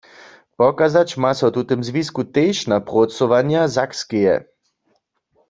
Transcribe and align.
Pokazać 0.57 1.11
ma 1.17 1.31
so 1.39 1.47
w 1.49 1.53
tutym 1.57 1.79
zwisku 1.87 2.21
tež 2.35 2.57
na 2.71 2.77
prócowanja 2.89 3.61
Sakskeje. 3.75 4.35